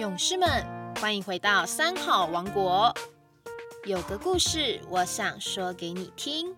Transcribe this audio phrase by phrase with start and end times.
[0.00, 0.48] 勇士们，
[0.98, 2.90] 欢迎回到三好王国。
[3.84, 6.56] 有个故事，我想说给你听。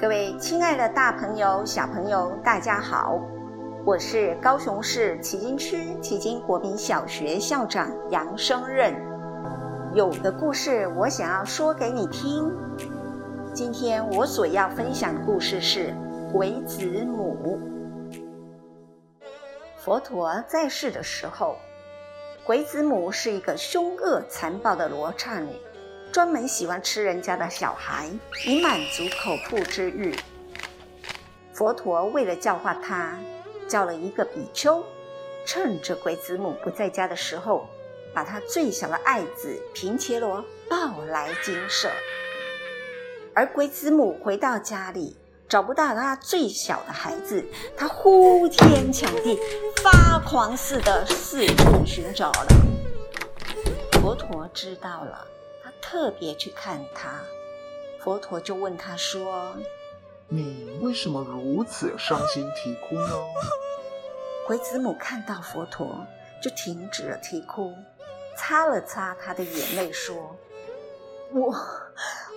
[0.00, 3.20] 各位亲爱的大朋友、小朋友，大家好！
[3.84, 8.94] 我是高雄市旗津区旗津国民小学校长杨生任。
[9.92, 12.48] 有个故事，我想要说给你听。
[13.52, 15.92] 今天我所要分享的故事是
[16.32, 17.58] 鬼子母。
[19.82, 21.56] 佛陀在世的时候，
[22.44, 25.56] 鬼子母是一个凶恶残暴的罗刹女。
[26.12, 28.10] 专门喜欢吃人家的小孩，
[28.44, 30.14] 以满足口腹之欲。
[31.54, 33.18] 佛陀为了教化他，
[33.66, 34.84] 叫了一个比丘，
[35.46, 37.66] 趁着鬼子母不在家的时候，
[38.12, 41.88] 把他最小的爱子频伽罗抱来精舍。
[43.32, 45.16] 而鬼子母回到家里，
[45.50, 47.44] 找不到他最小的孩子，
[47.76, 49.36] 他呼天抢地、
[49.82, 52.46] 发狂似的四处寻找了。
[54.00, 55.26] 佛陀知道了。
[55.62, 57.20] 他特别去看他，
[57.98, 59.52] 佛陀就问他说
[60.28, 63.10] ：“你为什么如此伤心啼哭呢？”
[64.46, 66.06] 鬼子母看到佛陀，
[66.40, 67.74] 就停止了啼哭，
[68.36, 70.36] 擦了擦他的眼泪，说
[71.34, 71.52] ：“我，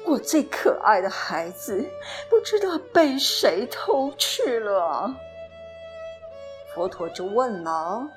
[0.05, 1.85] 我最可爱的孩子，
[2.29, 5.15] 不知道被谁偷去了。”
[6.73, 8.07] 佛陀就问了：“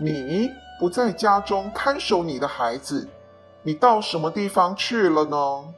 [0.00, 3.08] 你不在家中看守你的孩子？”
[3.64, 5.74] 你到什么地方去了呢？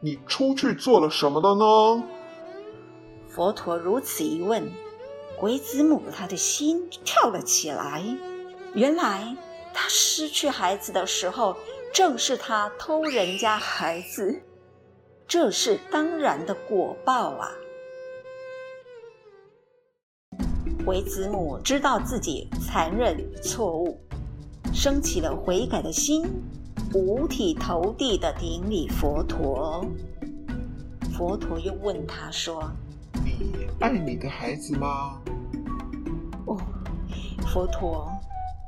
[0.00, 2.02] 你出去做了什么了呢？
[3.28, 4.72] 佛陀如此一问，
[5.36, 8.02] 鬼子母他的心跳了起来。
[8.72, 9.36] 原来
[9.74, 11.54] 他失去孩子的时候，
[11.92, 14.40] 正是他偷人家孩子，
[15.28, 17.50] 这是当然的果报啊！
[20.86, 24.00] 为子母知道自己残忍错误，
[24.72, 26.24] 升起了悔改的心。
[26.94, 29.84] 五体投地的顶礼佛陀，
[31.14, 32.72] 佛陀又问他说
[33.22, 35.20] ：“你爱你的孩子吗？”
[36.48, 36.56] 哦，
[37.52, 38.10] 佛陀，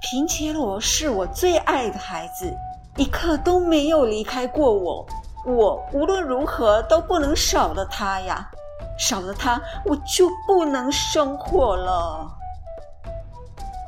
[0.03, 2.55] 平伽罗是我最爱的孩子，
[2.99, 5.07] 一刻都没有离开过我，
[5.47, 8.51] 我无论如何都不能少了他呀！
[8.99, 12.31] 少了他，我就不能生活了。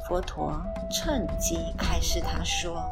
[0.08, 0.52] 佛陀
[0.90, 2.82] 趁机开示他说。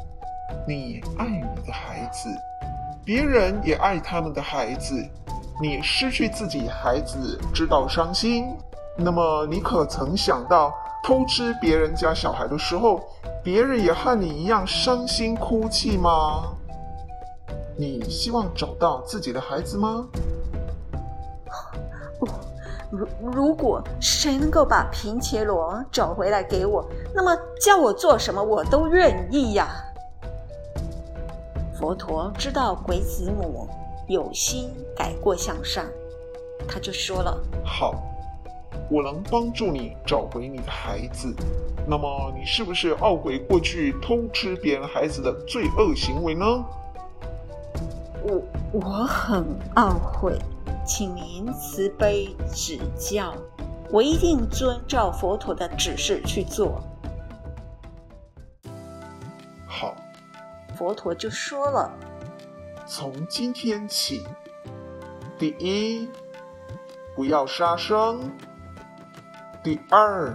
[0.68, 2.28] 你爱你的孩子，
[3.04, 4.94] 别人也爱他们的孩子。
[5.62, 8.54] 你失去自己孩子，知道伤心。
[8.96, 13.00] 那么，你可曾想到偷吃别人家小孩的时候，
[13.42, 16.42] 别人也和你一样伤心哭泣吗？
[17.80, 20.06] 你希望找到自己的孩子吗？
[22.90, 29.66] 如如果谁能够把平切罗找回来给我，那么叫我做什么，我都愿意呀。
[31.74, 33.66] 佛陀知道鬼子母
[34.08, 35.86] 有心改过向善，
[36.68, 37.94] 他就说了：“好，
[38.90, 41.34] 我能帮助你找回你的孩子。
[41.86, 46.44] 那么，你是不是懊悔过去偷吃别人孩子的罪恶行为呢
[48.72, 50.38] ？”“我很懊悔，
[50.86, 53.34] 请您慈悲指教，
[53.90, 56.80] 我一定遵照佛陀的指示去做。”
[59.66, 59.94] 好。
[60.76, 61.92] 佛陀就说了
[62.88, 64.26] ：“从今天起，
[65.38, 66.08] 第一，
[67.14, 68.18] 不要杀生；
[69.62, 70.34] 第二，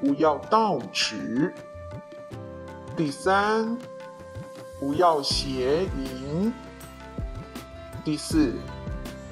[0.00, 1.52] 不要盗取；
[2.96, 3.78] 第三，
[4.80, 6.52] 不要邪淫；
[8.06, 8.52] 第四，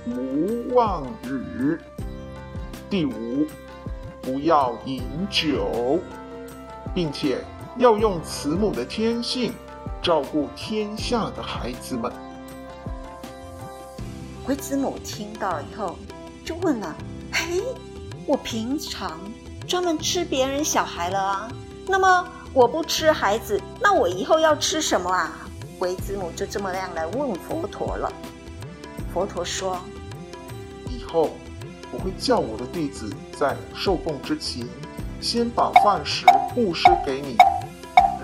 [0.04, 1.78] 无妄语；
[2.90, 3.46] 第五，
[4.20, 6.00] 不要饮酒，
[6.92, 7.38] 并且
[7.78, 9.54] 要用慈母的天性。”
[10.02, 12.12] 照顾天下的孩子们。
[14.44, 15.96] 鬼子母听到了以后，
[16.44, 16.96] 就问了
[17.32, 17.62] ：“嘿，
[18.26, 19.20] 我平常
[19.68, 21.48] 专门吃别人小孩了啊，
[21.86, 25.32] 那么我不吃孩子，那我以后要吃什么啊？”
[25.78, 28.12] 鬼子母就这么样来问佛陀了。
[29.12, 29.78] 佛陀说
[30.88, 31.30] ：“以后
[31.92, 34.66] 我会叫我的弟子在受供之前，
[35.20, 37.36] 先把饭食布施给你。”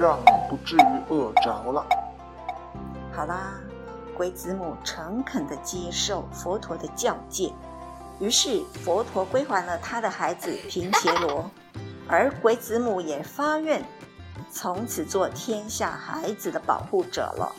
[0.01, 0.81] 让你不至于
[1.11, 1.85] 饿着了。
[3.13, 3.53] 好啦，
[4.17, 7.53] 鬼子母诚恳地接受佛陀的教诫，
[8.19, 11.51] 于是佛陀归还了他的孩子频伽罗，
[12.09, 13.85] 而鬼子母也发愿，
[14.51, 17.55] 从此做天下孩子的保护者了。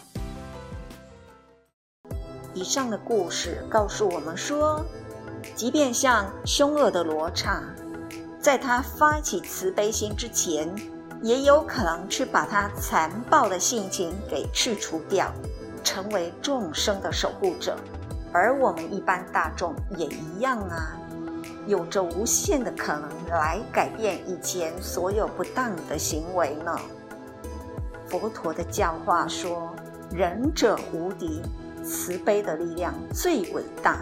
[2.54, 4.86] 以上的故事告诉我们说，
[5.56, 7.62] 即便像凶恶的罗刹，
[8.40, 10.74] 在他发起慈悲心之前。
[11.24, 15.32] 也有可能去把他残暴的性情给去除掉，
[15.84, 17.78] 成为众生的守护者。
[18.34, 20.98] 而我们一般大众也一样啊，
[21.68, 26.76] 有着无限的可能来改变以前所有不当的行为呢。
[28.08, 29.76] 佛陀的教化说
[30.12, 31.44] ：“仁者无敌，
[31.84, 34.02] 慈悲的力量最伟大。”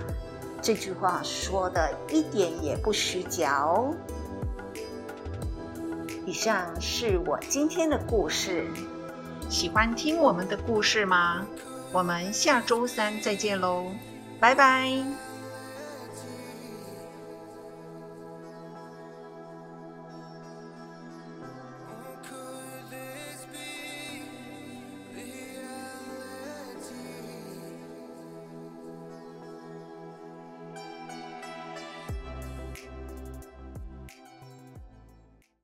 [0.61, 3.93] 这句话说的一点也不虚假哦。
[6.25, 8.67] 以上是我今天的故事。
[9.49, 11.45] 喜欢听我们的故事吗？
[11.91, 13.85] 我们下周三再见喽，
[14.39, 15.28] 拜拜。